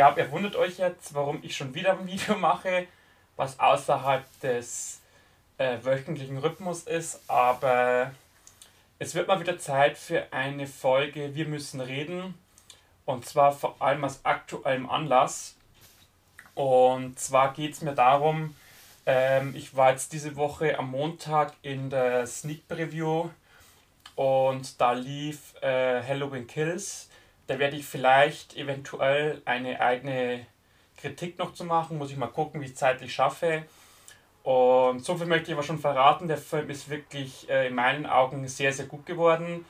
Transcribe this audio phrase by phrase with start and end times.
[0.00, 2.86] glaube, ihr wundert euch jetzt, warum ich schon wieder ein Video mache,
[3.36, 5.02] was außerhalb des
[5.58, 8.10] äh, wöchentlichen Rhythmus ist, aber
[8.98, 12.32] es wird mal wieder Zeit für eine Folge Wir müssen reden
[13.04, 15.56] und zwar vor allem aus aktuellem Anlass.
[16.54, 18.56] Und zwar geht es mir darum,
[19.04, 23.28] ähm, ich war jetzt diese Woche am Montag in der Sneak Preview
[24.16, 27.09] und da lief äh, Halloween Kills.
[27.50, 30.46] Da werde ich vielleicht eventuell eine eigene
[30.96, 31.98] Kritik noch zu machen.
[31.98, 33.64] Muss ich mal gucken, wie ich es zeitlich schaffe.
[34.44, 36.28] Und so viel möchte ich aber schon verraten.
[36.28, 39.64] Der Film ist wirklich äh, in meinen Augen sehr, sehr gut geworden.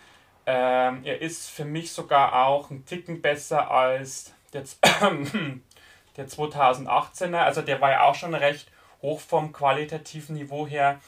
[0.45, 4.65] Ähm, er ist für mich sogar auch ein Ticken besser als der,
[6.19, 7.39] der 2018er.
[7.39, 8.71] Also der war ja auch schon recht
[9.01, 11.01] hoch vom qualitativen Niveau her.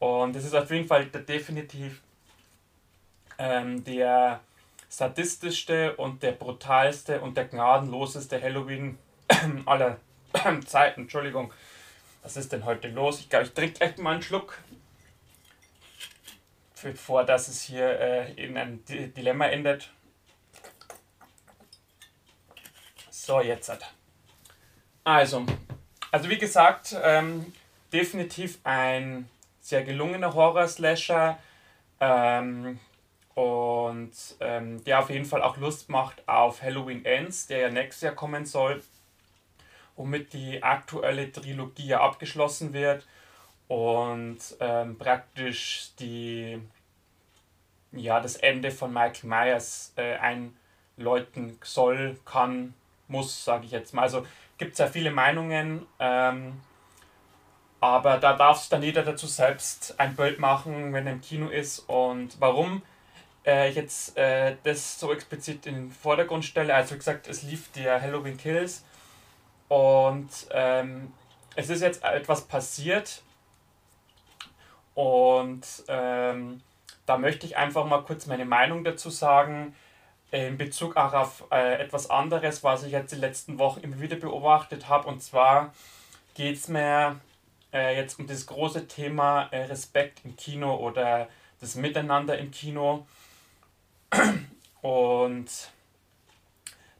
[0.00, 2.02] Und es ist auf jeden Fall definitiv
[3.38, 4.40] ähm, der
[4.92, 8.98] sadistischste und der brutalste und der gnadenloseste Halloween
[9.64, 9.96] aller
[10.66, 11.02] Zeiten.
[11.02, 11.50] Entschuldigung,
[12.22, 13.20] was ist denn heute los?
[13.20, 14.58] Ich glaube, ich trinke gleich mal einen Schluck,
[16.82, 19.90] bevor dass es hier äh, in ein Dilemma endet.
[23.08, 23.72] So, jetzt.
[25.04, 25.46] Also,
[26.10, 27.50] also wie gesagt, ähm,
[27.94, 29.26] definitiv ein
[29.58, 31.38] sehr gelungener Horror-Slasher.
[31.98, 32.78] Ähm,
[33.34, 38.02] und ähm, der auf jeden Fall auch Lust macht auf Halloween Ends, der ja nächstes
[38.02, 38.82] Jahr kommen soll,
[39.96, 43.06] womit die aktuelle Trilogie ja abgeschlossen wird
[43.68, 46.60] und ähm, praktisch die,
[47.92, 52.74] ja, das Ende von Michael Myers äh, einläuten soll, kann,
[53.08, 54.02] muss, sage ich jetzt mal.
[54.02, 54.26] Also
[54.58, 55.86] gibt es ja viele Meinungen.
[55.98, 56.60] Ähm,
[57.80, 61.48] aber da darf sich dann jeder dazu selbst ein Bild machen, wenn er im Kino
[61.48, 61.80] ist.
[61.80, 62.82] Und warum
[63.46, 66.74] äh, jetzt äh, das so explizit in den Vordergrund stelle.
[66.74, 68.84] Also wie gesagt, es lief der Halloween Kills
[69.68, 71.12] und ähm,
[71.56, 73.22] es ist jetzt etwas passiert
[74.94, 76.60] und ähm,
[77.06, 79.74] da möchte ich einfach mal kurz meine Meinung dazu sagen
[80.32, 84.16] in Bezug auch auf äh, etwas anderes, was ich jetzt die letzten Wochen immer wieder
[84.16, 85.06] beobachtet habe.
[85.08, 85.74] Und zwar
[86.34, 87.20] geht es mir
[87.72, 91.28] äh, jetzt um das große Thema äh, Respekt im Kino oder
[91.60, 93.06] das Miteinander im Kino.
[94.82, 95.50] Und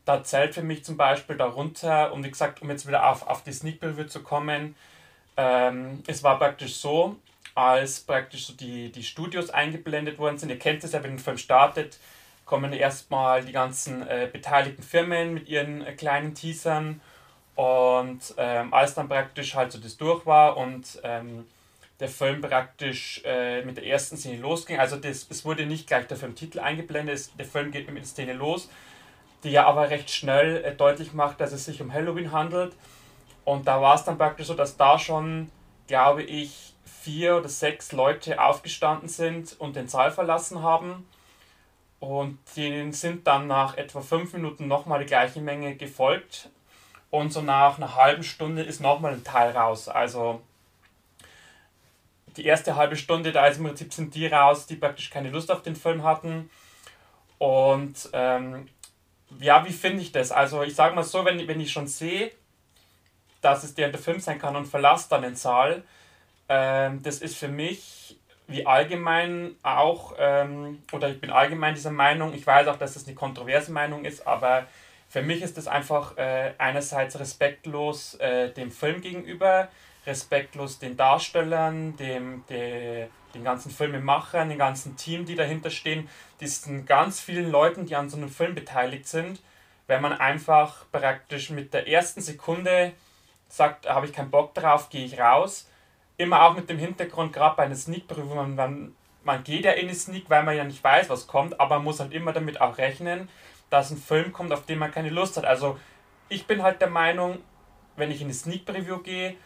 [0.04, 3.42] da zählt für mich zum Beispiel darunter, und wie gesagt, um jetzt wieder auf, auf
[3.42, 4.74] die Sneak Preview zu kommen,
[5.36, 7.16] ähm, es war praktisch so,
[7.54, 10.48] als praktisch so die, die Studios eingeblendet worden sind.
[10.48, 11.98] Ihr kennt es ja, wenn ein Film startet,
[12.44, 17.00] kommen erstmal die ganzen äh, beteiligten Firmen mit ihren äh, kleinen Teasern
[17.54, 21.46] und ähm, als dann praktisch halt so das durch war und ähm,
[22.02, 24.78] der Film praktisch äh, mit der ersten Szene losging.
[24.78, 28.04] Also das, es wurde nicht gleich der Filmtitel eingeblendet, es, der Film geht mit der
[28.04, 28.68] Szene los,
[29.44, 32.74] die ja aber recht schnell äh, deutlich macht, dass es sich um Halloween handelt.
[33.44, 35.50] Und da war es dann praktisch so, dass da schon,
[35.86, 41.06] glaube ich, vier oder sechs Leute aufgestanden sind und den Saal verlassen haben.
[42.00, 46.50] Und denen sind dann nach etwa fünf Minuten nochmal die gleiche Menge gefolgt.
[47.10, 49.88] Und so nach einer halben Stunde ist nochmal ein Teil raus.
[49.88, 50.40] Also
[52.36, 55.50] die erste halbe Stunde, da ist im Prinzip sind die raus, die praktisch keine Lust
[55.50, 56.50] auf den Film hatten.
[57.38, 58.68] Und ähm,
[59.40, 60.32] ja, wie finde ich das?
[60.32, 62.30] Also ich sage mal so, wenn, wenn ich schon sehe,
[63.40, 65.82] dass es der Film sein kann und verlasse dann den Saal,
[66.48, 72.34] ähm, das ist für mich wie allgemein auch, ähm, oder ich bin allgemein dieser Meinung,
[72.34, 74.66] ich weiß auch, dass das eine kontroverse Meinung ist, aber
[75.08, 79.68] für mich ist das einfach äh, einerseits respektlos äh, dem Film gegenüber,
[80.06, 86.08] respektlos den Darstellern, dem, de, den ganzen Filmemachern, den ganzen Team, die dahinter stehen,
[86.40, 89.40] diesen ganz vielen Leuten, die an so einem Film beteiligt sind,
[89.86, 92.92] wenn man einfach praktisch mit der ersten Sekunde
[93.48, 95.68] sagt, habe ich keinen Bock drauf, gehe ich raus.
[96.16, 99.94] Immer auch mit dem Hintergrund, gerade bei einer Sneak-Prüfung, man, man geht ja in eine
[99.94, 102.78] Sneak, weil man ja nicht weiß, was kommt, aber man muss halt immer damit auch
[102.78, 103.28] rechnen,
[103.70, 105.44] dass ein Film kommt, auf den man keine Lust hat.
[105.44, 105.78] Also
[106.28, 107.38] ich bin halt der Meinung,
[107.96, 109.36] wenn ich in eine Sneak-Preview gehe,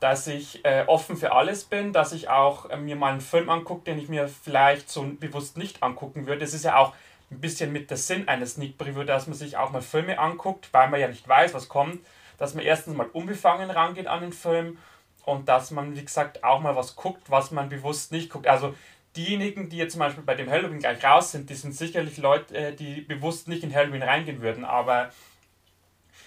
[0.00, 3.48] dass ich äh, offen für alles bin, dass ich auch äh, mir mal einen Film
[3.48, 6.44] angucke, den ich mir vielleicht so bewusst nicht angucken würde.
[6.44, 6.94] Es ist ja auch
[7.30, 10.68] ein bisschen mit der Sinn eines Sneak Preview, dass man sich auch mal Filme anguckt,
[10.72, 12.00] weil man ja nicht weiß, was kommt,
[12.38, 14.78] dass man erstens mal unbefangen rangeht an den Film
[15.24, 18.46] und dass man, wie gesagt, auch mal was guckt, was man bewusst nicht guckt.
[18.46, 18.74] Also
[19.16, 22.54] diejenigen, die jetzt zum Beispiel bei dem Halloween gleich raus sind, die sind sicherlich Leute,
[22.56, 25.10] äh, die bewusst nicht in Halloween reingehen würden, aber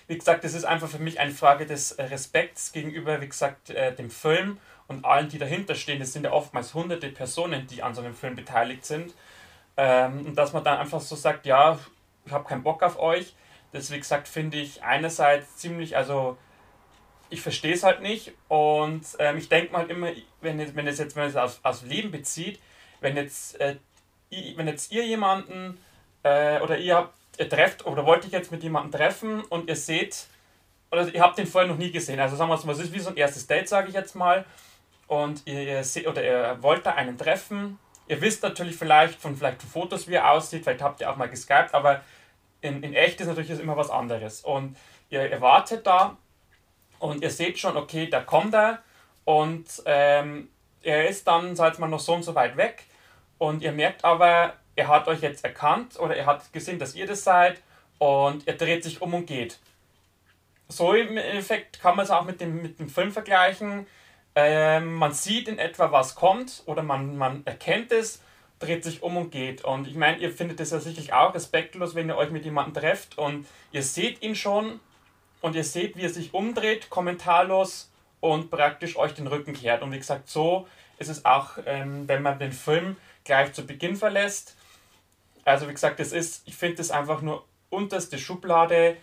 [0.08, 3.70] wie gesagt, das ist einfach für mich eine Frage des äh, Respekts gegenüber, wie gesagt,
[3.70, 4.58] äh, dem Film
[4.88, 6.00] und allen, die dahinter stehen.
[6.00, 9.14] Das sind ja oftmals hunderte Personen, die an so einem Film beteiligt sind.
[9.76, 11.78] Ähm, und dass man dann einfach so sagt, ja,
[12.26, 13.36] ich habe keinen Bock auf euch.
[13.74, 16.38] Das, wie gesagt, finde ich einerseits ziemlich, also
[17.30, 21.18] ich verstehe es halt nicht und ähm, ich denke mal immer, wenn, wenn es jetzt,
[21.18, 22.62] wenn es aus, aus Leben bezieht,
[23.02, 23.76] wenn jetzt, äh,
[24.56, 25.78] wenn jetzt ihr jemanden
[26.24, 29.76] äh, oder ihr, habt, ihr trefft oder wollt ich jetzt mit jemandem treffen und ihr
[29.76, 30.28] seht,
[30.92, 33.00] oder ihr habt den vorher noch nie gesehen, also sagen wir mal, es ist wie
[33.00, 34.46] so ein erstes Date, sage ich jetzt mal,
[35.08, 39.36] und ihr, ihr seht, oder ihr wollt da einen treffen, ihr wisst natürlich vielleicht von
[39.36, 42.02] vielleicht Fotos, wie er aussieht, vielleicht habt ihr auch mal geskypt, aber
[42.62, 44.42] in, in echt ist natürlich immer was anderes.
[44.42, 44.76] Und
[45.10, 46.18] ihr erwartet da
[47.00, 48.80] und ihr seht schon, okay, da kommt er.
[49.26, 50.50] Und ähm,
[50.82, 52.86] er ist dann, sag mal, noch so und so weit weg.
[53.38, 57.08] Und ihr merkt aber, er hat euch jetzt erkannt oder er hat gesehen, dass ihr
[57.08, 57.62] das seid
[57.98, 59.58] und er dreht sich um und geht.
[60.70, 63.88] So im Endeffekt kann man es auch mit dem, mit dem Film vergleichen.
[64.36, 68.22] Ähm, man sieht in etwa, was kommt oder man, man erkennt es,
[68.60, 69.64] dreht sich um und geht.
[69.64, 72.82] Und ich meine, ihr findet es ja sicherlich auch respektlos, wenn ihr euch mit jemandem
[72.82, 74.80] trefft und ihr seht ihn schon
[75.42, 77.90] und ihr seht, wie er sich umdreht, kommentarlos
[78.20, 79.82] und praktisch euch den Rücken kehrt.
[79.82, 80.68] Und wie gesagt, so
[81.00, 84.57] ist es auch, ähm, wenn man den Film gleich zu Beginn verlässt.
[85.48, 88.98] Also wie gesagt, es ist, ich finde es einfach nur unterste Schublade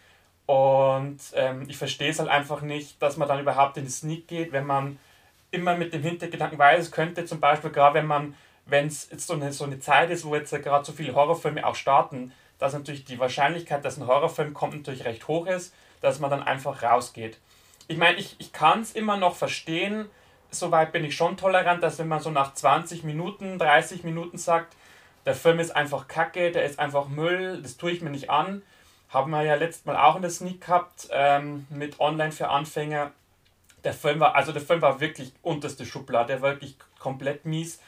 [0.47, 4.29] und ähm, ich verstehe es halt einfach nicht, dass man dann überhaupt in den Sneak
[4.29, 4.99] geht, wenn man
[5.51, 8.35] immer mit dem Hintergedanken weiß, es könnte zum Beispiel gerade, wenn man,
[8.67, 11.67] wenn es jetzt so eine, so eine Zeit ist, wo jetzt gerade so viele Horrorfilme
[11.67, 15.73] auch starten, dass natürlich die Wahrscheinlichkeit, dass ein Horrorfilm kommt, natürlich recht hoch ist
[16.05, 17.39] dass man dann einfach rausgeht.
[17.89, 20.07] Ich meine, ich, ich kann es immer noch verstehen,
[20.51, 24.77] soweit bin ich schon tolerant, dass wenn man so nach 20 Minuten, 30 Minuten sagt,
[25.27, 28.63] der Film ist einfach kacke, der ist einfach Müll, das tue ich mir nicht an.
[29.09, 33.13] Haben wir ja letztes Mal auch in der Sneak gehabt ähm, mit Online für Anfänger.
[33.85, 37.81] Der Film war, also der Film war wirklich unterste Schublade, der war wirklich komplett mies.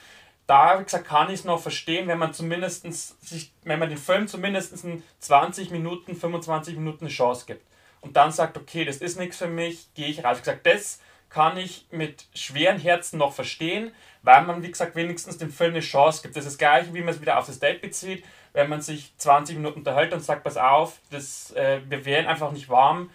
[0.47, 2.85] Da, wie kann ich es noch verstehen, wenn man zumindest
[3.27, 4.77] sich, wenn man den Film zumindest
[5.19, 7.67] 20 Minuten, 25 Minuten eine Chance gibt
[8.00, 10.37] und dann sagt, okay, das ist nichts für mich, gehe ich raus.
[10.39, 11.00] Ich gesagt, das
[11.37, 13.93] kann ich mit schweren Herzen noch verstehen,
[14.23, 16.35] weil man, wie gesagt, wenigstens dem Film eine Chance gibt.
[16.35, 18.25] Das ist das gleiche, wie man es wieder auf das Date bezieht,
[18.55, 22.53] wenn man sich 20 Minuten unterhält und sagt, pass auf, das, äh, wir wären einfach
[22.53, 23.11] nicht warm.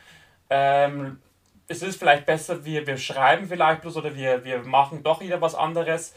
[0.52, 1.20] Ähm,
[1.68, 5.42] es ist vielleicht besser, wir, wir schreiben vielleicht bloß oder wir, wir machen doch wieder
[5.42, 6.14] was anderes.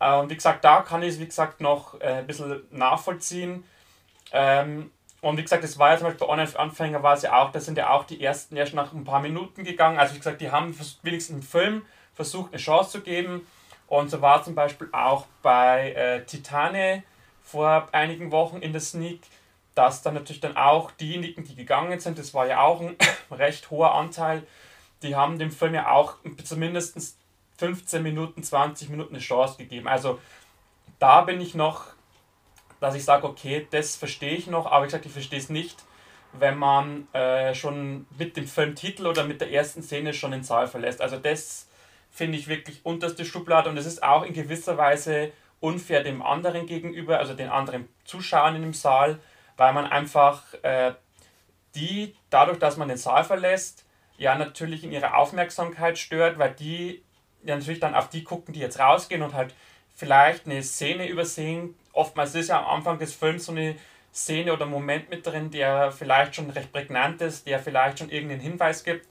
[0.00, 3.64] Äh, und wie gesagt, da kann ich es, wie gesagt, noch äh, ein bisschen nachvollziehen.
[4.32, 7.50] Ähm, und wie gesagt, das war ja zum Beispiel bei Online-Anfänger war es ja auch,
[7.50, 9.98] da sind ja auch die ersten erst nach ein paar Minuten gegangen.
[9.98, 11.82] Also wie gesagt, die haben wenigstens im Film
[12.14, 13.46] versucht, eine Chance zu geben.
[13.88, 17.02] Und so war zum Beispiel auch bei äh, Titane
[17.42, 19.22] vor einigen Wochen in der Sneak,
[19.74, 22.96] dass dann natürlich dann auch diejenigen, die gegangen sind, das war ja auch ein
[23.30, 24.46] recht hoher Anteil,
[25.02, 27.16] die haben dem Film ja auch zumindest
[27.56, 29.88] 15 Minuten, 20 Minuten eine Chance gegeben.
[29.88, 30.20] Also
[30.98, 31.86] da bin ich noch
[32.80, 35.84] dass ich sage, okay, das verstehe ich noch, aber ich sage, ich verstehe es nicht,
[36.32, 40.66] wenn man äh, schon mit dem Filmtitel oder mit der ersten Szene schon den Saal
[40.66, 41.00] verlässt.
[41.00, 41.68] Also das
[42.10, 46.66] finde ich wirklich unterste Schublade und es ist auch in gewisser Weise unfair dem anderen
[46.66, 49.18] gegenüber, also den anderen Zuschauern in dem Saal,
[49.56, 50.92] weil man einfach äh,
[51.74, 53.84] die, dadurch, dass man den Saal verlässt,
[54.16, 57.02] ja natürlich in ihrer Aufmerksamkeit stört, weil die
[57.44, 59.54] ja natürlich dann auf die gucken, die jetzt rausgehen und halt
[59.94, 63.76] vielleicht eine Szene übersehen, oftmals ist ja am Anfang des Films so eine
[64.14, 68.40] Szene oder Moment mit drin, der vielleicht schon recht prägnant ist, der vielleicht schon irgendeinen
[68.40, 69.06] Hinweis gibt.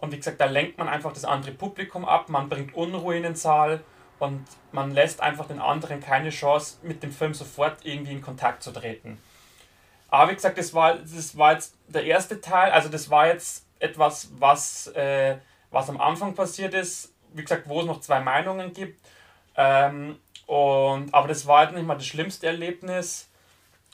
[0.00, 3.22] Und wie gesagt, da lenkt man einfach das andere Publikum ab, man bringt Unruhe in
[3.22, 3.84] den Saal
[4.18, 8.62] und man lässt einfach den anderen keine Chance, mit dem Film sofort irgendwie in Kontakt
[8.62, 9.18] zu treten.
[10.08, 13.66] Aber wie gesagt, das war, das war jetzt der erste Teil, also das war jetzt
[13.78, 15.36] etwas, was, äh,
[15.70, 19.00] was am Anfang passiert ist, wie gesagt, wo es noch zwei Meinungen gibt.
[19.56, 20.18] Ähm,
[20.52, 23.26] und, aber das war halt nicht mal das schlimmste Erlebnis,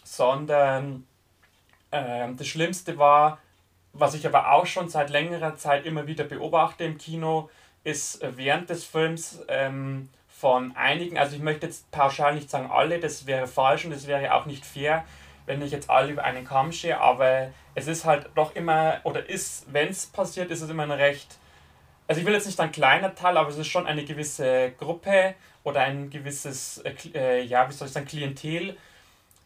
[0.03, 1.07] sondern
[1.93, 3.39] äh, das Schlimmste war,
[3.93, 7.49] was ich aber auch schon seit längerer Zeit immer wieder beobachte im Kino,
[7.85, 12.99] ist während des Films ähm, von einigen, also ich möchte jetzt pauschal nicht sagen alle,
[12.99, 15.05] das wäre falsch und das wäre auch nicht fair,
[15.47, 19.29] wenn ich jetzt alle über einen Kamm schere, aber es ist halt doch immer, oder
[19.29, 21.39] ist, wenn es passiert, ist es immer ein recht,
[22.09, 25.37] also ich will jetzt nicht ein kleiner Teil, aber es ist schon eine gewisse Gruppe
[25.65, 28.77] oder ein gewisses, äh, äh, ja, wie soll ich sagen, Klientel,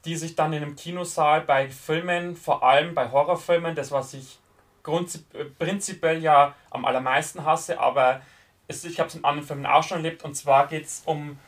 [0.04, 4.38] die sich dann in einem Kinosaal bei Filmen, vor allem bei Horrorfilmen, das was ich
[4.86, 8.20] äh, prinzipiell ja am allermeisten hasse, aber
[8.68, 11.38] es, ich habe es in anderen Filmen auch schon erlebt und zwar geht es um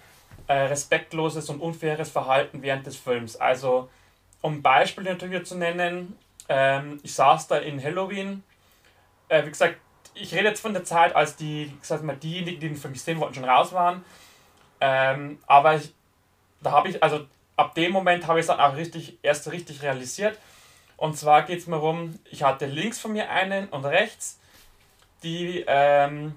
[0.47, 3.37] äh, respektloses und unfaires Verhalten während des Films.
[3.37, 3.89] Also
[4.41, 6.17] um Beispiele natürlich zu nennen,
[6.49, 8.43] ähm, ich saß da in Halloween,
[9.29, 9.77] äh, wie gesagt,
[10.15, 13.19] ich rede jetzt von der Zeit, als die, sag mal, diejenigen, die den Film sehen
[13.19, 14.05] wollten, schon raus waren
[14.87, 15.95] ähm, aber ich,
[16.61, 17.27] da habe ich, also
[17.57, 20.39] ab dem Moment habe ich es dann auch richtig, erst richtig realisiert.
[20.99, 24.39] Und zwar geht es mir darum, ich hatte links von mir einen und rechts,
[25.23, 26.35] die ähm,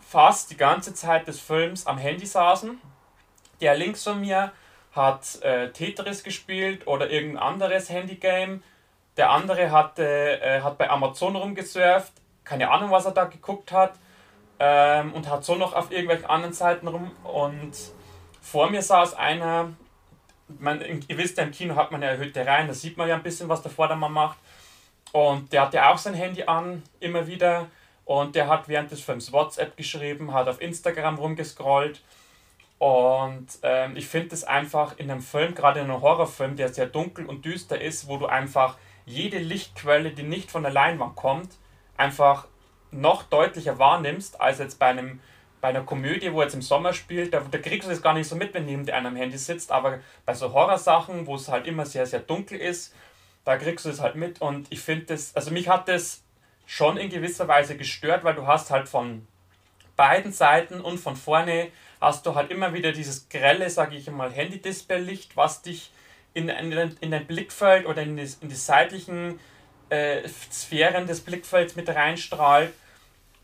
[0.00, 2.80] fast die ganze Zeit des Films am Handy saßen.
[3.60, 4.50] Der links von mir
[4.90, 8.62] hat äh, Tetris gespielt oder irgendein anderes Handygame.
[9.16, 12.12] Der andere hatte, äh, hat bei Amazon rumgesurft,
[12.42, 13.94] keine Ahnung, was er da geguckt hat.
[14.58, 17.10] Ähm, und hat so noch auf irgendwelchen anderen Seiten rum.
[17.24, 17.72] Und
[18.40, 19.72] vor mir saß einer,
[20.58, 23.16] man, ihr wisst ja, im Kino hat man ja erhöhte Reihen, da sieht man ja
[23.16, 24.38] ein bisschen, was der Vordermann macht.
[25.12, 27.68] Und der hatte auch sein Handy an, immer wieder.
[28.04, 32.02] Und der hat während des Films WhatsApp geschrieben, hat auf Instagram rumgescrollt.
[32.78, 36.86] Und ähm, ich finde es einfach in einem Film, gerade in einem Horrorfilm, der sehr
[36.86, 41.56] dunkel und düster ist, wo du einfach jede Lichtquelle, die nicht von der Leinwand kommt,
[41.96, 42.46] einfach
[42.90, 45.20] noch deutlicher wahrnimmst, als jetzt bei einem
[45.60, 48.28] bei einer Komödie, wo jetzt im Sommer spielt, da, da kriegst du das gar nicht
[48.28, 51.48] so mit, wenn neben dir einer am Handy sitzt, aber bei so Horrorsachen, wo es
[51.48, 52.94] halt immer sehr, sehr dunkel ist,
[53.44, 56.22] da kriegst du es halt mit und ich finde das, also mich hat das
[56.66, 59.26] schon in gewisser Weise gestört, weil du hast halt von
[59.96, 61.68] beiden Seiten und von vorne
[62.00, 65.90] hast du halt immer wieder dieses grelle, sage ich mal, Handy-Display-Licht, was dich
[66.34, 69.40] in, in, in dein Blickfeld oder in die, in die seitlichen
[69.88, 72.72] äh, Sphären des Blickfelds mit reinstrahlt.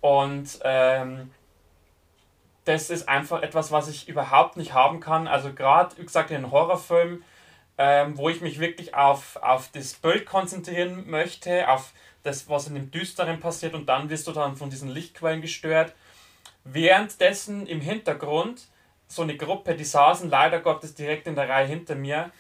[0.01, 1.31] Und ähm,
[2.65, 5.27] das ist einfach etwas, was ich überhaupt nicht haben kann.
[5.27, 7.25] Also gerade, wie gesagt, in einem Horrorfilm,
[7.79, 12.75] ähm, wo ich mich wirklich auf, auf das Bild konzentrieren möchte, auf das, was in
[12.75, 15.93] dem Düsteren passiert und dann wirst du dann von diesen Lichtquellen gestört.
[16.65, 18.63] Währenddessen im Hintergrund
[19.09, 22.31] so eine Gruppe, die saßen leider Gottes direkt in der Reihe hinter mir,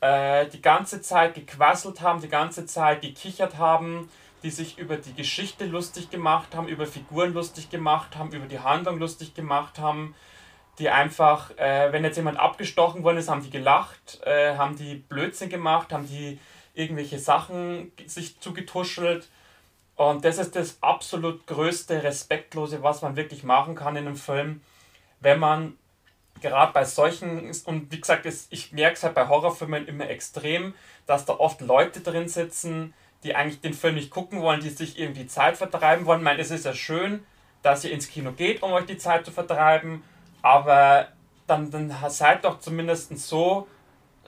[0.00, 4.08] äh, die ganze Zeit gequasselt haben, die ganze Zeit gekichert haben,
[4.42, 8.60] die sich über die Geschichte lustig gemacht haben, über Figuren lustig gemacht haben, über die
[8.60, 10.14] Handlung lustig gemacht haben,
[10.78, 14.94] die einfach, äh, wenn jetzt jemand abgestochen worden ist, haben die gelacht, äh, haben die
[14.94, 16.38] Blödsinn gemacht, haben die
[16.74, 19.28] irgendwelche Sachen sich zugetuschelt.
[19.96, 24.62] Und das ist das absolut größte Respektlose, was man wirklich machen kann in einem Film,
[25.20, 25.76] wenn man
[26.40, 30.74] gerade bei solchen, und wie gesagt, ich merke es halt bei Horrorfilmen immer extrem,
[31.06, 34.98] dass da oft Leute drin sitzen, die eigentlich den Film nicht gucken wollen, die sich
[34.98, 36.20] irgendwie Zeit vertreiben wollen.
[36.20, 37.24] Ich meine, es ist ja schön,
[37.62, 40.02] dass ihr ins Kino geht, um euch die Zeit zu vertreiben,
[40.42, 41.08] aber
[41.46, 43.66] dann, dann seid doch zumindest so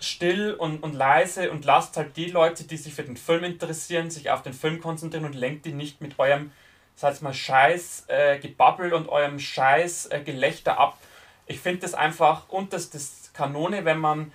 [0.00, 4.11] still und, und leise und lasst halt die Leute, die sich für den Film interessieren,
[4.11, 6.50] sich auf den Film konzentrieren und lenkt die nicht mit eurem,
[6.97, 10.99] sag mal, Scheiß äh, Gebabbel und eurem Scheiß äh, Gelächter ab.
[11.52, 14.32] Ich finde das einfach unterstes Kanone, wenn man,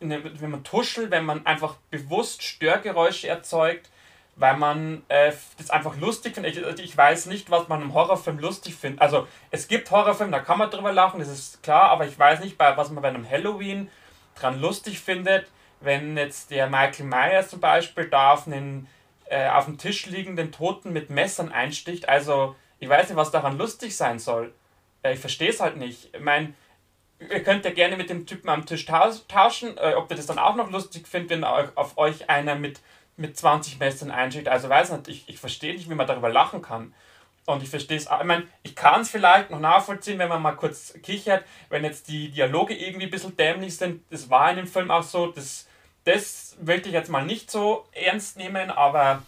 [0.00, 3.90] wenn man tuschelt, wenn man einfach bewusst Störgeräusche erzeugt,
[4.36, 6.56] weil man äh, das einfach lustig findet.
[6.56, 9.02] Ich, also ich, weiß nicht, was man im Horrorfilm lustig findet.
[9.02, 12.40] Also es gibt Horrorfilme, da kann man drüber lachen, das ist klar, aber ich weiß
[12.40, 13.90] nicht, was man bei einem Halloween
[14.34, 15.46] dran lustig findet,
[15.80, 18.88] wenn jetzt der Michael Myers zum Beispiel da auf einen
[19.26, 22.08] äh, auf dem Tisch liegenden Toten mit Messern einsticht.
[22.08, 24.54] Also ich weiß nicht, was daran lustig sein soll.
[25.04, 26.12] Äh, ich verstehe es halt nicht.
[26.12, 26.54] Ich meine,
[27.20, 30.40] ihr könnt ja gerne mit dem Typen am Tisch tauschen, äh, ob ihr das dann
[30.40, 32.80] auch noch lustig findet, wenn auf euch einer mit
[33.16, 34.48] mit 20 Messern einschickt.
[34.48, 36.94] Also weiß nicht, ich, ich verstehe nicht, wie man darüber lachen kann.
[37.46, 40.56] Und ich verstehe es, ich meine, ich kann es vielleicht noch nachvollziehen, wenn man mal
[40.56, 44.02] kurz kichert, wenn jetzt die Dialoge irgendwie ein bisschen dämlich sind.
[44.10, 45.68] Das war in dem Film auch so, das,
[46.04, 49.22] das möchte ich jetzt mal nicht so ernst nehmen, aber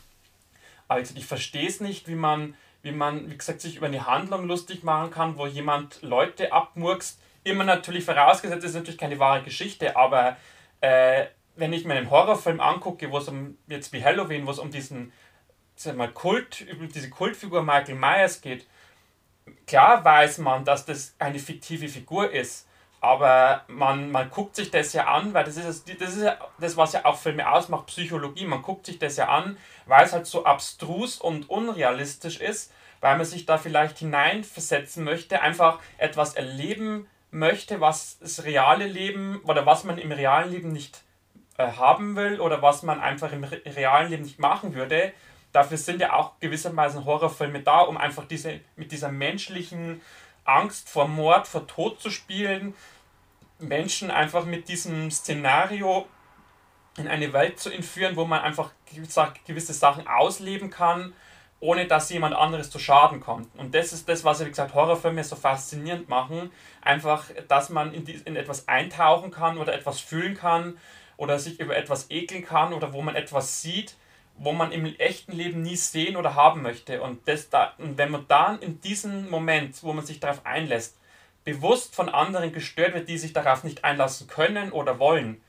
[0.88, 2.54] also ich verstehe es nicht, wie man,
[2.86, 7.20] wie man, wie gesagt, sich über eine Handlung lustig machen kann, wo jemand Leute abmurkst.
[7.42, 10.36] Immer natürlich vorausgesetzt, ist natürlich keine wahre Geschichte, aber
[10.80, 11.26] äh,
[11.56, 14.70] wenn ich mir einen Horrorfilm angucke, wo es um, jetzt wie Halloween, wo es um
[14.70, 15.12] diesen,
[15.74, 18.66] sag mal, Kult, über diese Kultfigur Michael Myers geht,
[19.66, 22.65] klar weiß man, dass das eine fiktive Figur ist,
[23.06, 26.76] aber man, man guckt sich das ja an, weil das ist, das ist ja das,
[26.76, 28.46] was ja auch Filme ausmacht, Psychologie.
[28.46, 33.16] Man guckt sich das ja an, weil es halt so abstrus und unrealistisch ist, weil
[33.16, 39.66] man sich da vielleicht hineinversetzen möchte, einfach etwas erleben möchte, was das reale Leben oder
[39.66, 41.04] was man im realen Leben nicht
[41.58, 45.12] äh, haben will oder was man einfach im realen Leben nicht machen würde.
[45.52, 50.00] Dafür sind ja auch gewissermaßen Horrorfilme da, um einfach diese, mit dieser menschlichen
[50.44, 52.74] Angst vor Mord, vor Tod zu spielen,
[53.58, 56.06] Menschen einfach mit diesem Szenario
[56.96, 58.70] in eine Welt zu entführen, wo man einfach
[59.44, 61.12] gewisse Sachen ausleben kann,
[61.60, 63.48] ohne dass jemand anderes zu Schaden kommt.
[63.58, 66.50] Und das ist das, was, wie gesagt, Horrorfilme so faszinierend machen.
[66.82, 70.78] Einfach, dass man in, die, in etwas eintauchen kann oder etwas fühlen kann,
[71.16, 73.96] oder sich über etwas ekeln kann oder wo man etwas sieht,
[74.38, 77.00] wo man im echten Leben nie sehen oder haben möchte.
[77.00, 80.98] Und, das da, und wenn man dann in diesem Moment, wo man sich darauf einlässt,
[81.46, 85.40] bewusst von anderen gestört wird, die sich darauf nicht einlassen können oder wollen,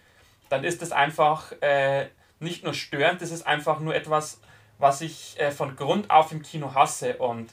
[0.48, 2.08] dann ist es einfach, äh,
[2.40, 4.40] nicht nur störend, das ist einfach nur etwas,
[4.78, 7.18] was ich äh, von Grund auf im Kino hasse.
[7.18, 7.52] Und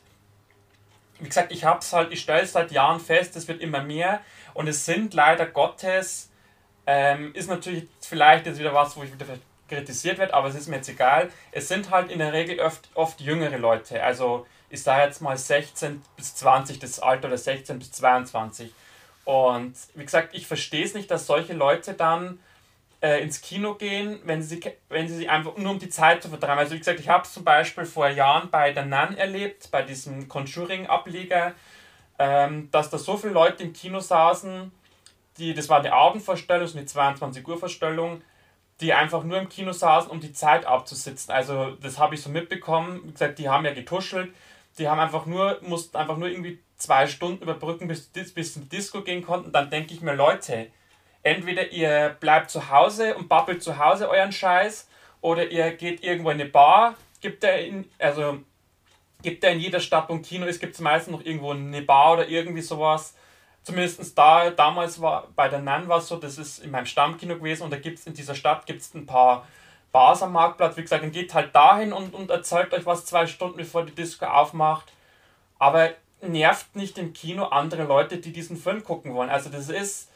[1.18, 3.82] wie gesagt, ich habe es halt, ich stelle es seit Jahren fest, es wird immer
[3.82, 4.20] mehr
[4.52, 6.30] und es sind leider Gottes,
[6.86, 9.26] ähm, ist natürlich vielleicht jetzt wieder was, wo ich wieder
[9.70, 11.30] kritisiert werde, aber es ist mir jetzt egal.
[11.50, 15.36] Es sind halt in der Regel oft, oft jüngere Leute, also ich sage jetzt mal
[15.36, 18.72] 16 bis 20 das Alter oder 16 bis 22.
[19.24, 22.40] Und wie gesagt, ich verstehe es nicht, dass solche Leute dann
[23.00, 26.28] äh, ins Kino gehen, wenn sie, wenn sie sich einfach nur um die Zeit zu
[26.28, 26.58] vertreiben.
[26.58, 29.82] Also wie gesagt, ich habe es zum Beispiel vor Jahren bei der Nun erlebt, bei
[29.82, 31.54] diesem Conjuring-Ableger,
[32.18, 34.72] ähm, dass da so viele Leute im Kino saßen,
[35.38, 38.22] die, das war eine Abendvorstellung, so eine 22 Uhr Vorstellung,
[38.80, 41.32] die einfach nur im Kino saßen, um die Zeit abzusitzen.
[41.32, 43.02] Also das habe ich so mitbekommen.
[43.04, 44.34] Wie gesagt, die haben ja getuschelt.
[44.78, 49.02] Die haben einfach nur, mussten einfach nur irgendwie zwei Stunden überbrücken, bis, bis zum Disco
[49.02, 49.52] gehen konnten.
[49.52, 50.68] Dann denke ich mir, Leute,
[51.22, 54.88] entweder ihr bleibt zu Hause und babbelt zu Hause euren Scheiß
[55.20, 56.94] oder ihr geht irgendwo in eine Bar.
[57.20, 58.38] Gibt da in, also
[59.22, 61.82] gibt da in jeder Stadt, wo ein Kino ist, gibt es meistens noch irgendwo eine
[61.82, 63.14] Bar oder irgendwie sowas.
[63.62, 67.36] Zumindest da, damals war bei der Nan war es so, das ist in meinem Stammkino
[67.36, 69.46] gewesen und da gibt es in dieser Stadt gibt's ein paar
[69.94, 70.76] Bars am Marktplatz.
[70.76, 73.94] Wie gesagt, dann geht halt dahin und, und erzeugt euch was zwei Stunden bevor die
[73.94, 74.92] Disco aufmacht.
[75.60, 79.30] Aber nervt nicht im Kino andere Leute, die diesen Film gucken wollen.
[79.30, 80.10] Also das ist,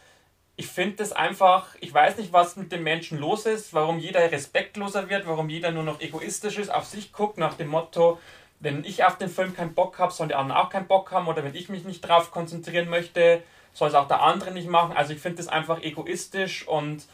[0.57, 4.33] ich finde das einfach, ich weiß nicht, was mit den Menschen los ist, warum jeder
[4.33, 8.19] respektloser wird, warum jeder nur noch egoistisch ist, auf sich guckt, nach dem Motto,
[8.59, 11.29] wenn ich auf den Film keinen Bock habe, sollen die anderen auch keinen Bock haben
[11.29, 14.97] oder wenn ich mich nicht drauf konzentrieren möchte, soll es auch der andere nicht machen.
[14.97, 17.05] Also ich finde das einfach egoistisch und,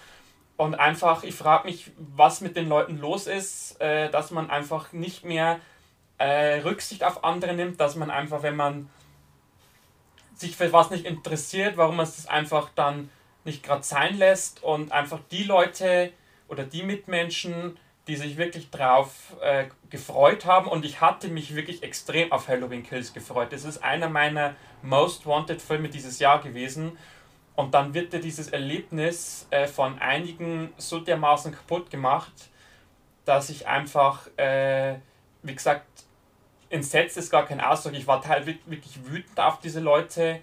[0.56, 4.92] und einfach, ich frage mich, was mit den Leuten los ist, äh, dass man einfach
[4.92, 5.60] nicht mehr
[6.18, 8.88] äh, Rücksicht auf andere nimmt, dass man einfach, wenn man
[10.34, 13.10] sich für was nicht interessiert, warum man es einfach dann
[13.44, 16.12] nicht gerade sein lässt und einfach die Leute
[16.48, 17.76] oder die Mitmenschen,
[18.06, 22.82] die sich wirklich drauf äh, gefreut haben und ich hatte mich wirklich extrem auf Halloween
[22.82, 23.52] Kills gefreut.
[23.52, 26.98] Das ist einer meiner Most Wanted Filme dieses Jahr gewesen
[27.56, 32.32] und dann wird dir dieses Erlebnis äh, von einigen so dermaßen kaputt gemacht,
[33.24, 34.96] dass ich einfach, äh,
[35.42, 35.86] wie gesagt,
[36.68, 37.94] entsetzt ist gar kein Ausdruck.
[37.94, 40.40] Ich war teilweise wirklich wütend auf diese Leute,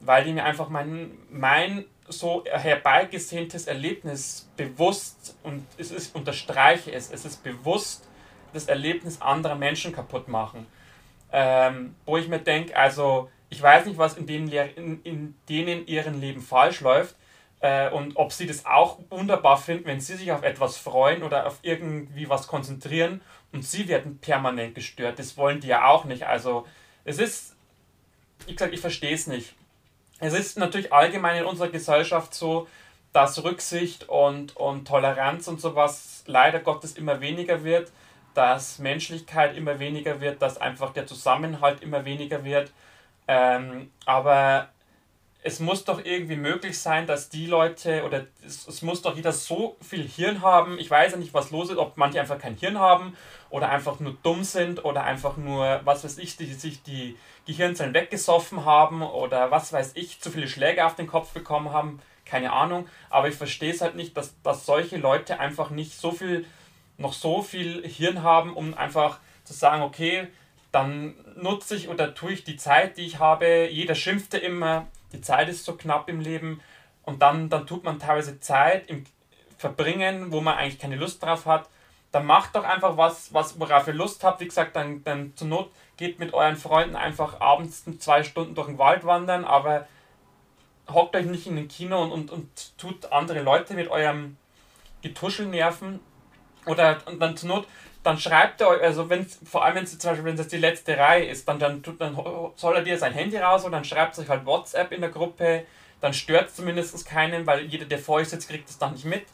[0.00, 7.12] weil die mir einfach mein, mein so herbeigesehntes Erlebnis bewusst und es ist, unterstreiche es,
[7.12, 8.08] es ist bewusst
[8.52, 10.66] das Erlebnis anderer Menschen kaputt machen.
[11.32, 15.86] Ähm, wo ich mir denke, also ich weiß nicht, was in denen, in, in denen
[15.86, 17.16] ihren Leben falsch läuft
[17.60, 21.46] äh, und ob sie das auch wunderbar finden, wenn sie sich auf etwas freuen oder
[21.46, 23.20] auf irgendwie was konzentrieren
[23.52, 25.18] und sie werden permanent gestört.
[25.18, 26.26] Das wollen die ja auch nicht.
[26.26, 26.66] Also
[27.04, 27.56] es ist,
[28.46, 29.54] wie gesagt, ich verstehe es nicht.
[30.20, 32.68] Es ist natürlich allgemein in unserer Gesellschaft so,
[33.12, 37.90] dass Rücksicht und, und Toleranz und sowas leider Gottes immer weniger wird,
[38.34, 42.70] dass Menschlichkeit immer weniger wird, dass einfach der Zusammenhalt immer weniger wird.
[43.32, 44.70] Ähm, aber
[45.44, 49.30] es muss doch irgendwie möglich sein, dass die Leute oder es, es, muss doch jeder
[49.30, 50.80] so viel Hirn haben.
[50.80, 53.16] Ich weiß ja nicht, was los ist, ob manche einfach kein Hirn haben
[53.48, 57.16] oder einfach nur dumm sind oder einfach nur, was weiß ich, die sich die
[57.46, 62.00] Gehirnzellen weggesoffen haben oder was weiß ich, zu viele Schläge auf den Kopf bekommen haben.
[62.24, 62.88] Keine Ahnung.
[63.10, 66.46] Aber ich verstehe es halt nicht, dass, dass solche Leute einfach nicht so viel,
[66.98, 70.26] noch so viel Hirn haben, um einfach zu sagen, okay,
[70.72, 73.68] dann nutze ich oder tue ich die Zeit, die ich habe.
[73.68, 76.60] Jeder schimpfte immer, die Zeit ist so knapp im Leben
[77.02, 79.04] und dann, dann tut man teilweise Zeit im
[79.58, 81.68] Verbringen, wo man eigentlich keine Lust drauf hat.
[82.12, 84.40] Dann macht doch einfach was, was worauf ihr Lust habt.
[84.40, 88.66] Wie gesagt, dann, dann zur Not geht mit euren Freunden einfach abends zwei Stunden durch
[88.66, 89.86] den Wald wandern, aber
[90.88, 94.36] hockt euch nicht in den Kino und, und, und tut andere Leute mit eurem
[95.02, 96.00] Getuschel nerven.
[96.66, 97.66] Oder und dann zur Not
[98.02, 100.56] dann schreibt er euch, also wenn vor allem wenn es zum Beispiel, wenn es die
[100.56, 102.16] letzte Reihe ist, dann, dann, dann
[102.56, 105.64] soll er dir sein Handy raus und dann schreibt euch halt WhatsApp in der Gruppe,
[106.00, 109.04] dann stört es zumindest keinen, weil jeder, der vor euch sitzt, kriegt es dann nicht
[109.04, 109.26] mit.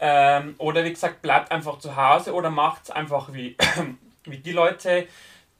[0.00, 3.56] Ähm, oder wie gesagt, bleibt einfach zu Hause oder macht es einfach wie,
[4.24, 5.06] wie die Leute,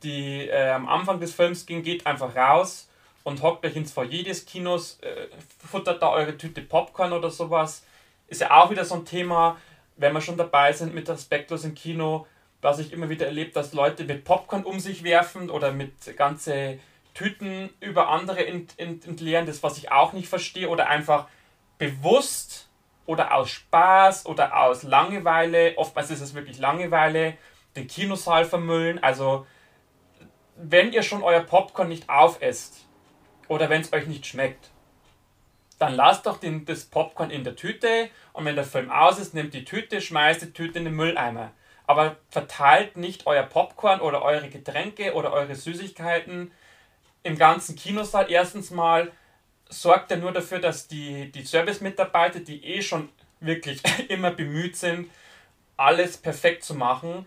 [0.02, 2.88] die äh, am Anfang des Films gehen, geht einfach raus
[3.24, 5.26] und hockt euch ins Foyer des Kinos, äh,
[5.66, 7.84] futtert da eure Tüte Popcorn oder sowas.
[8.28, 9.58] Ist ja auch wieder so ein Thema,
[9.96, 12.26] wenn wir schon dabei sind mit Respektlos im Kino,
[12.60, 16.78] was ich immer wieder erlebe, dass Leute mit Popcorn um sich werfen oder mit ganze
[17.14, 21.28] Tüten über andere ent, ent, entleeren, das was ich auch nicht verstehe, oder einfach
[21.78, 22.68] bewusst
[23.06, 27.36] oder aus Spaß oder aus Langeweile, oftmals ist es wirklich Langeweile,
[27.74, 29.02] den Kinosaal vermüllen.
[29.02, 29.46] Also
[30.56, 32.86] wenn ihr schon euer Popcorn nicht aufesst
[33.46, 34.70] oder wenn es euch nicht schmeckt,
[35.78, 39.32] dann lasst doch den, das Popcorn in der Tüte und wenn der Film aus ist,
[39.32, 41.52] nehmt die Tüte, schmeißt die Tüte in den Mülleimer.
[41.88, 46.52] Aber verteilt nicht euer Popcorn oder eure Getränke oder eure Süßigkeiten
[47.22, 48.30] im ganzen Kinosaal.
[48.30, 49.10] Erstens mal
[49.70, 53.08] sorgt er nur dafür, dass die, die Service-Mitarbeiter, die eh schon
[53.40, 55.10] wirklich immer bemüht sind,
[55.78, 57.24] alles perfekt zu machen,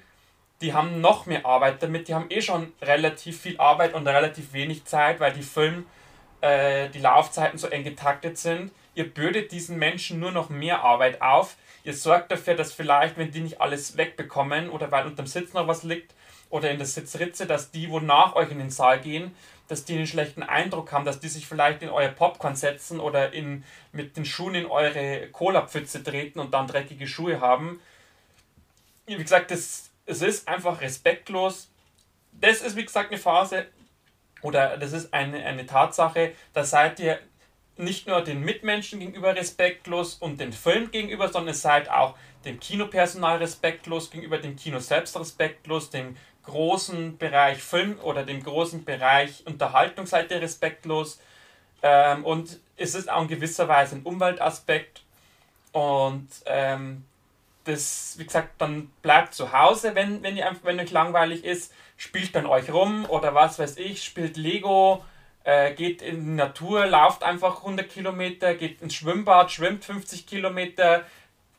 [0.62, 2.08] die haben noch mehr Arbeit damit.
[2.08, 5.88] Die haben eh schon relativ viel Arbeit und relativ wenig Zeit, weil die Film,
[6.42, 8.72] äh, die Laufzeiten so eng getaktet sind.
[8.94, 11.56] Ihr bürdet diesen Menschen nur noch mehr Arbeit auf.
[11.84, 15.68] Ihr sorgt dafür, dass vielleicht, wenn die nicht alles wegbekommen oder weil unterm Sitz noch
[15.68, 16.14] was liegt
[16.50, 19.36] oder in der Sitzritze, dass die, wo nach euch in den Saal gehen,
[19.68, 23.34] dass die einen schlechten Eindruck haben, dass die sich vielleicht in euer Popcorn setzen oder
[23.34, 23.64] in,
[23.94, 27.80] mit den Schuhen in eure Cola-Pfütze treten und dann dreckige Schuhe haben.
[29.06, 31.70] Wie gesagt, das, es ist einfach respektlos.
[32.34, 33.66] Das ist, wie gesagt, eine Phase
[34.42, 37.20] oder das ist eine, eine Tatsache, da seid ihr
[37.78, 43.38] nicht nur den Mitmenschen gegenüber respektlos und dem Film gegenüber, sondern seid auch dem Kinopersonal
[43.38, 50.06] respektlos, gegenüber dem Kino selbst respektlos, dem großen Bereich Film oder dem großen Bereich Unterhaltung
[50.06, 51.20] seid ihr respektlos.
[51.84, 55.04] Ähm, und es ist auch in gewisser Weise ein Umweltaspekt.
[55.72, 57.06] Und ähm,
[57.64, 62.36] das, wie gesagt, dann bleibt zu Hause, wenn, wenn, ihr, wenn euch langweilig ist, spielt
[62.36, 65.04] dann euch rum oder was weiß ich, spielt Lego,
[65.44, 71.06] äh, geht in die Natur, lauft einfach 100 Kilometer, geht ins Schwimmbad, schwimmt 50 Kilometer,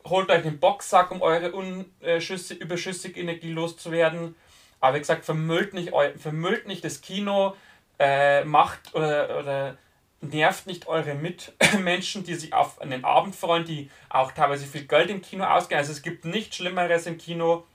[0.05, 4.35] holt euch einen Boxsack, um eure unschüssig, überschüssige Energie loszuwerden.
[4.79, 7.55] Aber wie gesagt, vermüllt nicht, vermüllt nicht das Kino,
[7.99, 9.77] äh, macht oder, oder
[10.21, 15.09] nervt nicht eure Mitmenschen, die sich auf einen Abend freuen, die auch teilweise viel Geld
[15.09, 15.79] im Kino ausgeben.
[15.79, 17.65] Also es gibt nichts Schlimmeres im Kino,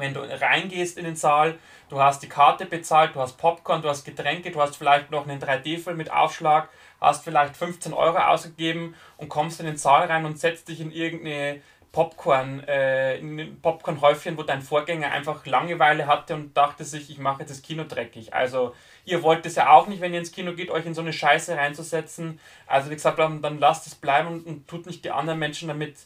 [0.00, 1.58] wenn du reingehst in den Saal,
[1.88, 5.26] du hast die Karte bezahlt, du hast Popcorn, du hast Getränke, du hast vielleicht noch
[5.26, 6.68] einen 3D-Film mit Aufschlag,
[7.00, 10.90] hast vielleicht 15 Euro ausgegeben und kommst in den Saal rein und setzt dich in
[10.90, 11.60] irgendeine
[11.92, 17.40] Popcorn, äh, in Popcornhäufchen, wo dein Vorgänger einfach Langeweile hatte und dachte sich, ich mache
[17.40, 18.32] jetzt das Kino dreckig.
[18.32, 21.00] Also ihr wollt es ja auch nicht, wenn ihr ins Kino geht, euch in so
[21.00, 22.38] eine Scheiße reinzusetzen.
[22.68, 25.66] Also wie gesagt, dann, dann lasst es bleiben und, und, tut nicht die anderen Menschen
[25.66, 25.96] damit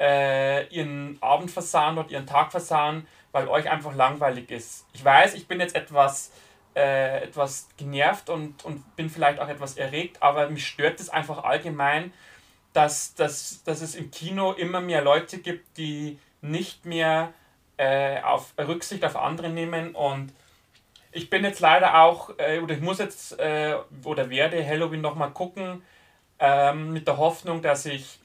[0.00, 4.86] äh, ihren Abend versauen oder ihren Tag versauen, weil euch einfach langweilig ist.
[4.92, 6.32] Ich weiß, ich bin jetzt etwas,
[6.74, 11.44] äh, etwas genervt und, und bin vielleicht auch etwas erregt, aber mich stört es einfach
[11.44, 12.12] allgemein,
[12.72, 17.32] dass, dass, dass es im Kino immer mehr Leute gibt, die nicht mehr
[17.76, 20.32] äh, auf Rücksicht auf andere nehmen und
[21.10, 25.30] ich bin jetzt leider auch, äh, oder ich muss jetzt äh, oder werde Halloween nochmal
[25.30, 25.82] gucken,
[26.38, 28.20] ähm, mit der Hoffnung, dass ich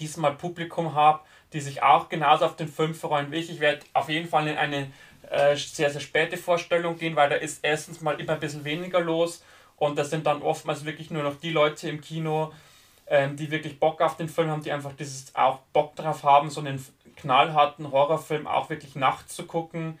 [0.00, 1.20] diesmal Publikum habe,
[1.52, 3.50] die sich auch genauso auf den Film freuen wie ich.
[3.50, 4.90] Ich werde auf jeden Fall in eine
[5.30, 9.00] äh, sehr, sehr späte Vorstellung gehen, weil da ist erstens mal immer ein bisschen weniger
[9.00, 9.42] los
[9.76, 12.52] und das sind dann oftmals wirklich nur noch die Leute im Kino,
[13.06, 16.50] ähm, die wirklich Bock auf den Film haben, die einfach dieses auch Bock drauf haben,
[16.50, 16.84] so einen
[17.16, 19.98] knallharten Horrorfilm auch wirklich nachts zu gucken.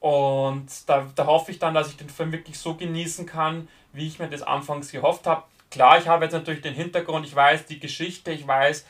[0.00, 4.06] Und da, da hoffe ich dann, dass ich den Film wirklich so genießen kann, wie
[4.06, 5.44] ich mir das anfangs gehofft habe.
[5.70, 8.84] Klar, ich habe jetzt natürlich den Hintergrund, ich weiß die Geschichte, ich weiß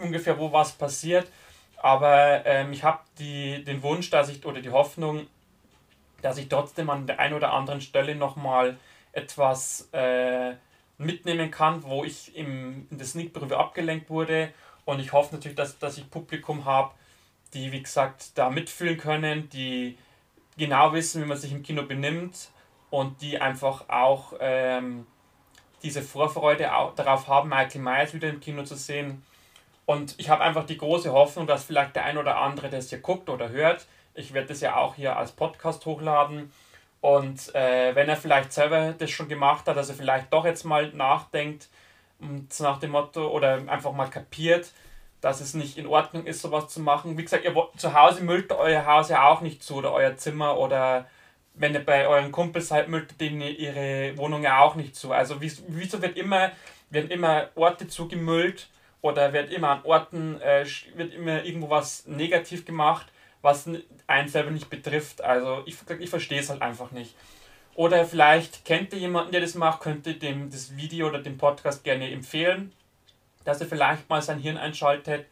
[0.00, 1.28] ungefähr, wo was passiert,
[1.76, 5.26] aber ähm, ich habe den Wunsch, dass ich oder die Hoffnung,
[6.22, 8.76] dass ich trotzdem an der einen oder anderen Stelle nochmal
[9.12, 10.54] etwas äh,
[10.98, 14.52] mitnehmen kann, wo ich im, in der Sneak Preview abgelenkt wurde.
[14.84, 16.92] Und ich hoffe natürlich, dass, dass ich Publikum habe,
[17.54, 19.96] die, wie gesagt, da mitfühlen können, die
[20.56, 22.50] genau wissen, wie man sich im Kino benimmt
[22.90, 25.06] und die einfach auch ähm,
[25.82, 29.24] diese Vorfreude auch darauf haben, Michael Myers wieder im Kino zu sehen.
[29.84, 32.98] Und ich habe einfach die große Hoffnung, dass vielleicht der ein oder andere das hier
[32.98, 33.86] guckt oder hört.
[34.14, 36.50] Ich werde das ja auch hier als Podcast hochladen
[37.06, 40.64] und äh, wenn er vielleicht selber das schon gemacht hat, dass er vielleicht doch jetzt
[40.64, 41.68] mal nachdenkt
[42.18, 44.72] und nach dem Motto oder einfach mal kapiert,
[45.20, 47.16] dass es nicht in Ordnung ist, sowas zu machen.
[47.16, 50.58] Wie gesagt, ihr zu Hause müllt euer Haus ja auch nicht zu oder euer Zimmer
[50.58, 51.06] oder
[51.56, 55.12] wenn ihr bei euren Kumpels seid, müllt denen ihre Wohnung ja auch nicht zu.
[55.12, 56.52] Also wieso wird immer,
[56.90, 58.68] werden immer Orte zugemüllt
[59.00, 60.64] oder wird immer an Orten, äh,
[60.94, 63.06] wird immer irgendwo was negativ gemacht
[63.46, 63.68] was
[64.08, 65.22] einen selber nicht betrifft.
[65.22, 67.14] Also ich, ich verstehe es halt einfach nicht.
[67.74, 71.84] Oder vielleicht kennt ihr jemanden, der das macht, könnte dem das Video oder den Podcast
[71.84, 72.72] gerne empfehlen,
[73.44, 75.26] dass er vielleicht mal sein Hirn einschaltet.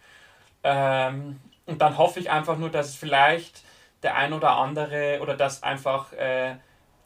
[0.63, 3.63] Ähm, und dann hoffe ich einfach nur, dass es vielleicht
[4.05, 6.57] der ein oder andere oder dass einfach äh,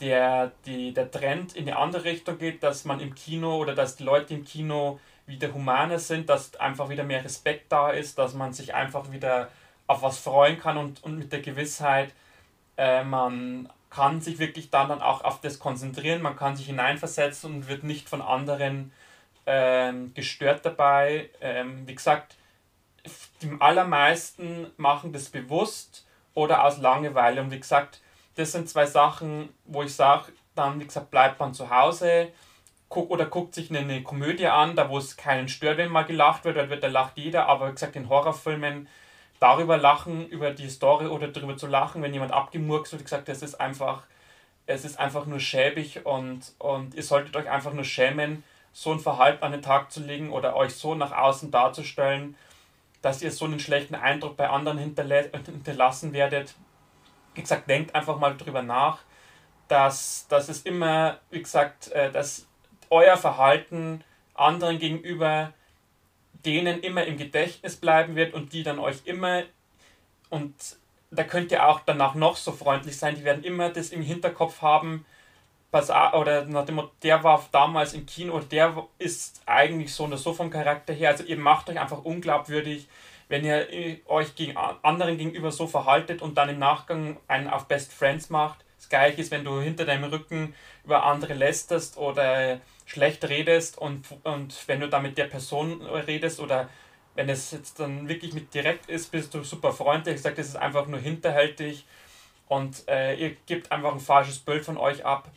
[0.00, 3.96] der, die, der Trend in eine andere Richtung geht, dass man im Kino oder dass
[3.96, 8.34] die Leute im Kino wieder humaner sind, dass einfach wieder mehr Respekt da ist, dass
[8.34, 9.48] man sich einfach wieder
[9.86, 12.12] auf was freuen kann und, und mit der Gewissheit,
[12.76, 17.54] äh, man kann sich wirklich dann, dann auch auf das konzentrieren, man kann sich hineinversetzen
[17.54, 18.92] und wird nicht von anderen
[19.46, 21.30] ähm, gestört dabei.
[21.40, 22.36] Ähm, wie gesagt,
[23.40, 26.06] die allermeisten machen das bewusst
[26.38, 27.40] oder aus Langeweile.
[27.40, 28.00] Und wie gesagt,
[28.36, 32.28] das sind zwei Sachen, wo ich sage, dann, wie gesagt, bleibt man zu Hause
[32.88, 36.04] guck, oder guckt sich eine, eine Komödie an, da wo es keinen stört, wenn mal
[36.04, 37.46] gelacht wird, da, wird, da lacht jeder.
[37.46, 38.88] Aber wie gesagt, in Horrorfilmen
[39.40, 43.42] darüber lachen, über die Story oder darüber zu lachen, wenn jemand abgemurkst wird, gesagt, das
[43.42, 44.04] ist einfach,
[44.66, 49.00] es ist einfach nur schäbig und, und ihr solltet euch einfach nur schämen, so ein
[49.00, 52.36] Verhalten an den Tag zu legen oder euch so nach außen darzustellen,
[53.02, 56.54] dass ihr so einen schlechten Eindruck bei anderen hinterlassen werdet.
[57.34, 58.98] Wie gesagt, denkt einfach mal drüber nach,
[59.68, 62.46] dass, dass es immer, wie gesagt, äh, dass
[62.90, 64.02] euer Verhalten
[64.34, 65.52] anderen gegenüber
[66.44, 69.42] denen immer im Gedächtnis bleiben wird und die dann euch immer
[70.30, 70.54] und
[71.10, 74.62] da könnt ihr auch danach noch so freundlich sein, die werden immer das im Hinterkopf
[74.62, 75.06] haben,
[75.70, 80.04] was, oder nach dem Motto, der war damals im Kino oder der ist eigentlich so
[80.04, 81.10] oder so vom Charakter her.
[81.10, 82.88] Also ihr macht euch einfach unglaubwürdig,
[83.28, 83.66] wenn ihr
[84.06, 88.64] euch gegen anderen gegenüber so verhaltet und dann im Nachgang einen auf Best Friends macht.
[88.78, 90.54] Das gleiche ist, wenn du hinter deinem Rücken
[90.84, 96.40] über andere lästerst oder schlecht redest und, und wenn du da mit der Person redest
[96.40, 96.68] oder
[97.14, 100.14] wenn es jetzt dann wirklich mit direkt ist, bist du super freundlich.
[100.14, 101.84] Ich sage, das ist einfach nur hinterhältig
[102.46, 105.28] und äh, ihr gebt einfach ein falsches Bild von euch ab.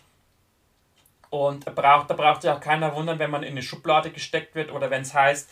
[1.31, 4.53] Und da braucht, da braucht sich auch keiner wundern, wenn man in eine Schublade gesteckt
[4.53, 5.49] wird oder wenn es heißt,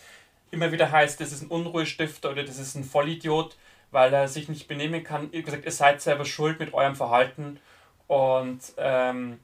[0.50, 3.56] immer wieder heißt, das ist ein Unruhestifter oder das ist ein Vollidiot,
[3.90, 5.30] weil er sich nicht benehmen kann.
[5.32, 7.58] Ihr gesagt, ihr seid selber schuld mit eurem Verhalten.
[8.08, 9.40] Und ähm,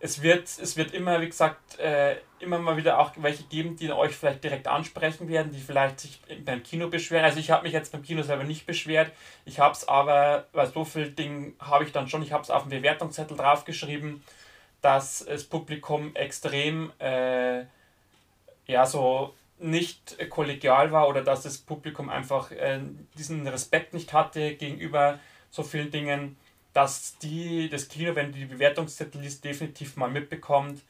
[0.00, 3.92] es, wird, es wird immer, wie gesagt, äh, immer mal wieder auch welche geben, die
[3.92, 7.24] euch vielleicht direkt ansprechen werden, die vielleicht sich beim Kino beschweren.
[7.24, 9.12] Also ich habe mich jetzt beim Kino selber nicht beschwert.
[9.44, 12.50] Ich habe es aber, weil so viel Ding habe ich dann schon, ich habe es
[12.50, 14.24] auf dem Bewertungszettel draufgeschrieben
[14.86, 17.64] dass das Publikum extrem äh,
[18.68, 22.78] ja so nicht kollegial war oder dass das Publikum einfach äh,
[23.18, 25.18] diesen Respekt nicht hatte gegenüber
[25.50, 26.36] so vielen Dingen,
[26.72, 30.80] dass die das Kino, wenn die Bewertungszettel liest, definitiv mal mitbekommt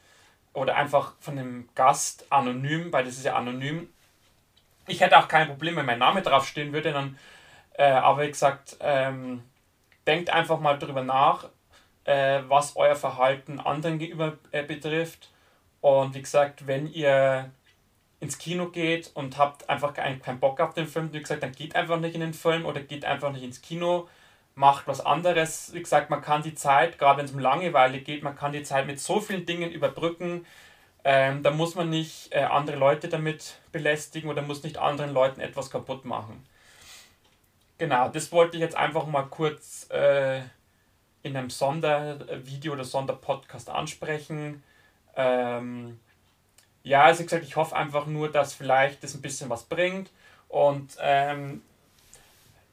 [0.53, 3.89] oder einfach von dem Gast anonym, weil das ist ja anonym.
[4.85, 7.17] Ich hätte auch kein Problem, wenn mein Name draufstehen würde, dann,
[7.73, 9.41] äh, aber wie gesagt, ähm,
[10.05, 11.49] denkt einfach mal drüber nach,
[12.07, 15.29] äh, was euer Verhalten anderen gegenüber äh, betrifft.
[15.81, 17.51] Und wie gesagt, wenn ihr
[18.19, 21.51] ins Kino geht und habt einfach keinen kein Bock auf den Film, wie gesagt, dann
[21.51, 24.07] geht einfach nicht in den Film oder geht einfach nicht ins Kino,
[24.55, 25.71] macht was anderes.
[25.73, 28.63] Wie gesagt, man kann die Zeit, gerade wenn es um Langeweile geht, man kann die
[28.63, 30.45] Zeit mit so vielen Dingen überbrücken.
[31.03, 35.41] Ähm, da muss man nicht äh, andere Leute damit belästigen oder muss nicht anderen Leuten
[35.41, 36.43] etwas kaputt machen.
[37.77, 40.41] Genau, das wollte ich jetzt einfach mal kurz äh,
[41.27, 44.63] in einem Sondervideo oder Sonderpodcast ansprechen.
[45.15, 45.99] Ähm,
[46.83, 50.09] ja, also gesagt, ich hoffe einfach nur, dass vielleicht das ein bisschen was bringt.
[50.47, 51.61] Und ähm,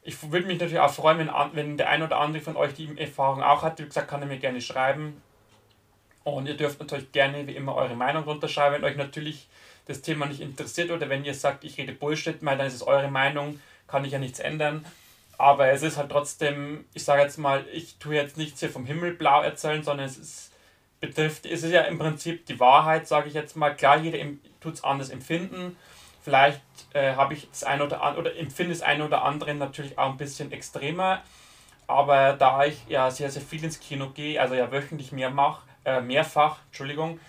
[0.03, 2.97] ich würde mich natürlich auch freuen, wenn, wenn der ein oder andere von euch die
[2.99, 3.79] Erfahrung auch hat.
[3.79, 5.21] Wie gesagt, kann er mir gerne schreiben.
[6.23, 9.49] Und ihr dürft natürlich gerne wie immer eure Meinung runterschreiben, wenn euch natürlich
[9.87, 12.83] das Thema nicht interessiert oder wenn ihr sagt, ich rede Bullshit, weil dann ist es
[12.83, 14.85] eure Meinung, kann ich ja nichts ändern.
[15.39, 18.87] Aber es ist halt trotzdem, ich sage jetzt mal, ich tue jetzt nichts hier vom
[18.87, 20.53] Himmel blau erzählen, sondern es ist,
[21.01, 23.75] betrifft, es ist ja im Prinzip die Wahrheit, sage ich jetzt mal.
[23.75, 24.19] Klar, jeder
[24.61, 25.77] tut es anders empfinden.
[26.23, 26.63] Vielleicht
[26.95, 30.11] äh, habe ich das eine oder andere oder empfinde das eine oder andere natürlich auch
[30.11, 31.23] ein bisschen extremer.
[31.87, 35.63] Aber da ich ja sehr, sehr viel ins Kino gehe, also ja wöchentlich mehr mach,
[35.85, 37.21] äh, mehrfach, Entschuldigung,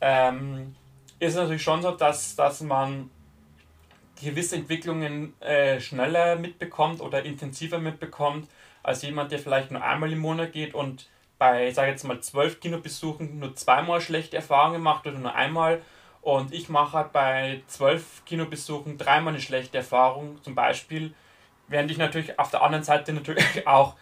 [0.00, 0.74] ähm,
[1.18, 3.10] ist es natürlich schon so, dass, dass man
[4.20, 8.48] gewisse Entwicklungen äh, schneller mitbekommt oder intensiver mitbekommt,
[8.82, 12.60] als jemand, der vielleicht nur einmal im Monat geht und bei, sage jetzt mal, zwölf
[12.60, 15.82] Kinobesuchen nur zweimal schlechte Erfahrungen macht oder nur einmal.
[16.20, 21.14] Und ich mache halt bei zwölf Kinobesuchen dreimal eine schlechte Erfahrung, zum Beispiel.
[21.68, 23.94] Während ich natürlich auf der anderen Seite natürlich auch,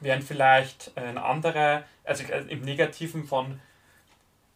[0.00, 3.60] während vielleicht ein anderer, also im Negativen von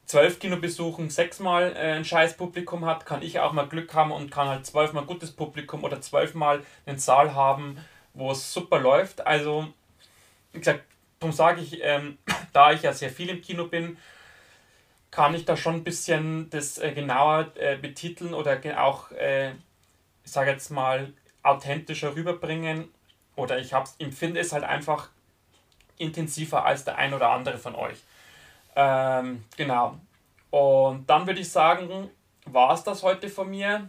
[0.06, 4.30] zwölf Kinobesuchen sechsmal äh, ein scheiß Publikum hat, kann ich auch mal Glück haben und
[4.30, 7.76] kann halt zwölfmal gutes Publikum oder zwölfmal einen Saal haben,
[8.14, 9.26] wo es super läuft.
[9.26, 9.68] Also,
[10.52, 10.84] wie gesagt,
[11.18, 12.18] darum sage ich, ähm,
[12.52, 13.98] da ich ja sehr viel im Kino bin,
[15.10, 19.50] kann ich da schon ein bisschen das äh, genauer äh, betiteln oder auch, äh,
[20.24, 22.88] ich sage jetzt mal, authentischer rüberbringen.
[23.34, 25.10] Oder ich empfinde es halt einfach
[25.98, 27.98] intensiver als der ein oder andere von euch.
[28.76, 29.98] Ähm, genau.
[30.50, 32.10] Und dann würde ich sagen,
[32.44, 33.88] war es das heute von mir.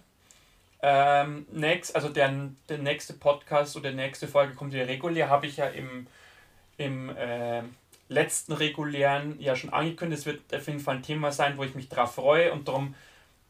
[0.82, 5.48] Ähm, next, also der, der nächste Podcast oder die nächste Folge kommt wieder regulär, habe
[5.48, 6.08] ich ja im,
[6.78, 7.64] im äh,
[8.10, 10.22] letzten regulären ja schon angekündigt.
[10.22, 12.96] Es wird auf jeden Fall ein Thema sein, wo ich mich drauf freue und darum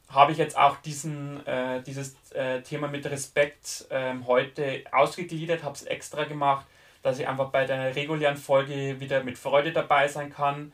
[0.10, 5.76] habe ich jetzt auch diesen, äh, dieses äh, Thema mit Respekt ähm, heute ausgegliedert, habe
[5.76, 6.65] es extra gemacht,
[7.04, 10.71] dass ich einfach bei der regulären Folge wieder mit Freude dabei sein kann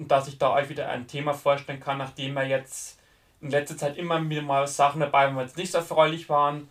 [0.00, 2.98] und dass ich da euch wieder ein Thema vorstellen kann, nachdem wir jetzt
[3.42, 6.70] in letzter Zeit immer wieder mal Sachen dabei waren, die jetzt nicht so erfreulich waren,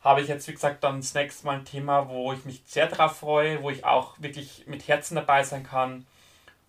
[0.00, 2.86] habe ich jetzt, wie gesagt, dann das nächste Mal ein Thema, wo ich mich sehr
[2.86, 6.06] darauf freue, wo ich auch wirklich mit Herzen dabei sein kann.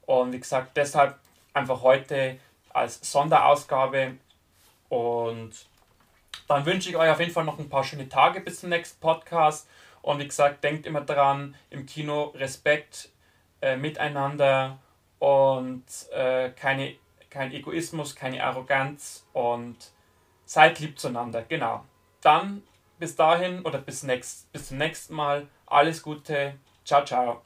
[0.08, 1.16] Und wie gesagt, deshalb
[1.54, 2.40] einfach heute
[2.74, 4.16] als Sonderausgabe
[4.90, 5.52] und
[6.48, 9.00] dann wünsche ich euch auf jeden Fall noch ein paar schöne Tage bis zum nächsten
[9.00, 9.68] Podcast.
[10.02, 13.10] Und wie gesagt, denkt immer dran, im Kino Respekt
[13.62, 14.80] äh, miteinander
[15.20, 16.96] und äh, keine,
[17.30, 19.78] kein Egoismus, keine Arroganz und
[20.46, 21.44] seid lieb zueinander.
[21.48, 21.86] Genau.
[22.22, 22.64] Dann
[22.98, 25.48] bis dahin oder bis, next, bis zum nächsten Mal.
[25.66, 26.56] Alles Gute.
[26.84, 27.42] Ciao, ciao.